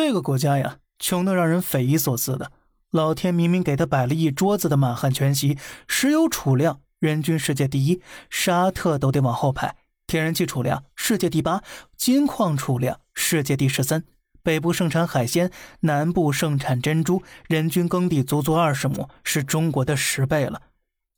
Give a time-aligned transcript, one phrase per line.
[0.00, 2.52] 这个国家呀，穷得让人匪夷所思的。
[2.92, 8.00] 老天明明给他摆了一桌子的满汉全席，石油储量人均世界第一，
[8.30, 9.74] 沙特都得往后排；
[10.06, 11.64] 天然气储量世界第八，
[11.96, 14.04] 金矿储量世界第十三。
[14.44, 20.62] 北部盛产海鲜，南部盛产珍珠，人均耕地足足二十亩，是中国的十倍了。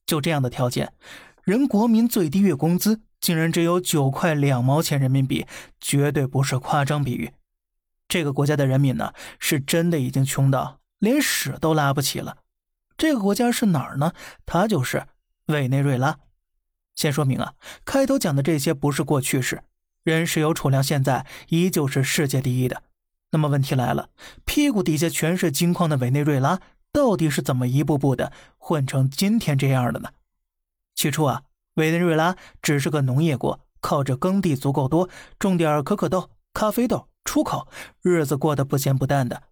[0.07, 0.95] 就这样的条件，
[1.45, 5.47] 人国民最低月工资竟然只有九块两毛钱人民币，
[5.79, 7.31] 绝对不是夸张比喻。
[8.11, 12.39] 这个国家的人民呢，是真的已经穷到连屎都拉不起了。
[12.99, 14.13] 这个国家是哪儿呢？
[14.45, 15.07] 它就是
[15.47, 16.19] 委内瑞拉。
[16.97, 19.63] 先说明啊，开头讲的这些不是过去式，
[20.03, 22.83] 人石油储量现在依旧是世界第一的。
[23.31, 24.11] 那么问题来了，
[24.45, 26.59] 屁股底下全是金矿的委内瑞拉，
[26.93, 30.11] 到底是怎么一步步的混成今天这样的呢？
[30.97, 31.43] 起初啊，
[31.75, 35.09] 委内瑞拉只是个农业国，靠着耕地足够多，
[35.39, 37.69] 种点可可豆、咖啡豆出口，
[38.03, 39.45] 日子过得不咸不淡的。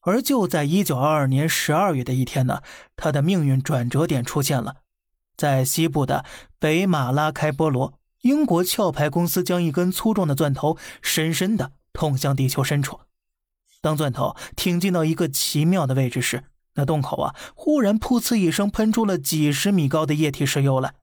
[0.00, 2.62] 而就在一九二二年十二月的一天呢，
[2.96, 4.76] 他的命运转折点出现了，
[5.36, 6.24] 在西部的
[6.58, 13.00] 北马拉开波罗，英国壳牌公司将一根粗壮的钻头深深的捅向地球深处。
[13.82, 16.44] 当钻头挺进到一个奇妙的位置时，
[16.76, 20.94] 那洞口啊，忽然噗呲一声喷出了几十米高的液体石油来。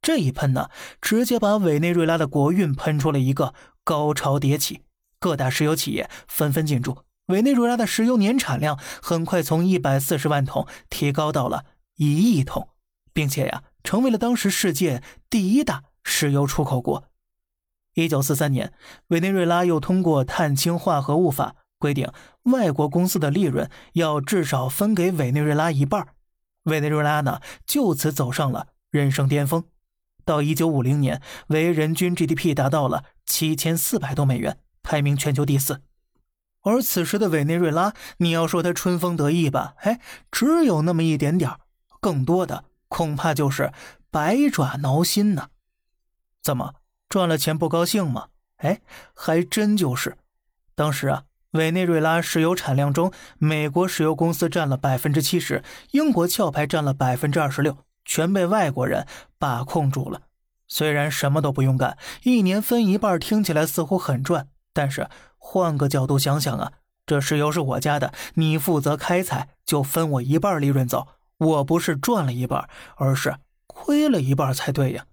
[0.00, 0.70] 这一喷呢，
[1.02, 3.52] 直接把委内瑞拉的国运喷出了一个
[3.84, 4.80] 高潮迭起，
[5.18, 6.98] 各大石油企业纷纷进驻。
[7.26, 11.64] 委内瑞拉的石油年产量很快从一百四十万桶提高到了
[11.96, 12.70] 一亿桶，
[13.12, 17.04] 并且呀，成为了当时世界第一大石油出口国。
[17.94, 18.72] 一九四三年，
[19.08, 21.56] 委内瑞拉又通过碳氢化合物法。
[21.80, 22.10] 规定
[22.42, 26.08] 外国公司的利润要至少分给委内瑞拉一半，
[26.64, 29.62] 委内瑞拉呢就此走上了人生巅峰。
[30.24, 34.58] 到一九五零年，为人均 GDP 达到了七千四百多美元，
[34.88, 35.82] 排名全球第四。
[36.62, 40.00] 而此时的委内瑞拉，你要说他春风得意吧，哎，
[40.32, 41.50] 只有那么一点点
[42.00, 43.70] 更多的恐怕就是
[44.10, 45.50] 百爪挠心呢。
[46.42, 46.76] 怎么
[47.06, 48.28] 赚了钱不高兴吗？
[48.56, 48.80] 哎，
[49.14, 50.16] 还真就是。
[50.74, 51.24] 当时啊。
[51.52, 59.06] 委内瑞拉石油产量中，美国石油公司占了百分之七十，英国壳牌占了百分之二十六，全被外国人
[59.38, 60.20] 把控住了。
[60.66, 66.72] 虽然什么都不用干，一年分一半，听起来似乎很赚，但是换个角度想想啊，
[67.06, 71.08] 这石油是我家的，你负责开采，就分我一半利润走，
[71.38, 73.36] 我不是赚了一半，而是
[73.66, 75.06] 亏了一半才对呀。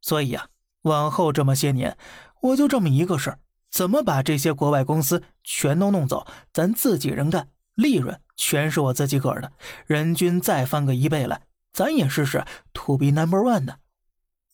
[0.00, 0.48] 所以呀，
[0.82, 1.96] 往后这么些年，
[2.40, 3.38] 我就这么一个事儿。
[3.70, 6.26] 怎么把这些国外公司全都弄走？
[6.52, 9.50] 咱自己人干，利润全是我自己个儿的，
[9.86, 11.40] 人均再翻个一倍来，
[11.72, 12.44] 咱也试试
[12.74, 13.78] to be number one 的。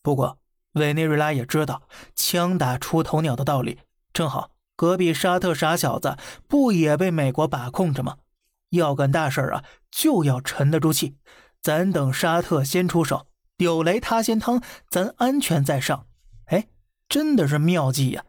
[0.03, 0.39] 不过
[0.75, 1.83] 委内瑞拉也知道
[2.15, 3.81] 枪打出头鸟的道理，
[4.19, 6.17] 正好隔壁沙特傻小子
[6.49, 8.17] 不也被美国把控着吗？
[8.71, 9.63] 要干大事啊，
[9.93, 11.17] 就要沉得住气。
[11.63, 13.29] 咱等沙特先出手，
[13.59, 16.07] 有雷他先趟，咱安全在上。
[16.47, 16.67] 哎，
[17.09, 18.25] 真的是妙计呀！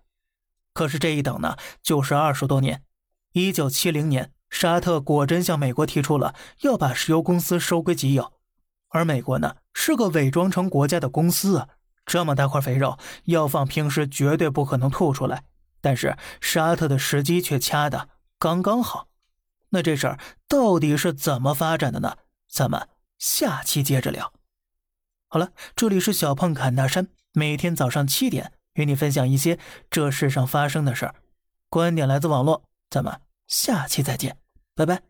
[0.76, 2.84] 可是这一等呢，就是二十多年。
[3.32, 8.32] 一九七零年，沙特果真向美国提出了要把石油公司收归己有，
[8.90, 11.68] 而美国呢，是个伪装成国家的公司啊，
[12.06, 15.46] 这么大块肥肉要放平时绝对不可能吐出来。
[15.82, 19.08] 但是沙特的时机却掐的刚刚好。
[19.70, 22.18] 那这事儿到底是怎么发展的呢？
[22.50, 24.34] 咱们下期接着聊。
[25.28, 28.54] 好了，这里是小胖侃大山，每天早上七点。
[28.74, 29.60] 与你分享一些
[29.90, 31.16] 这世上发生的事儿，
[31.70, 34.38] 观点来自网络，咱们下期再见，
[34.74, 35.09] 拜拜。